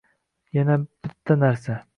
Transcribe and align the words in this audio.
Yana 0.59 0.79
bitta 0.83 1.39
narsa. 1.45 1.83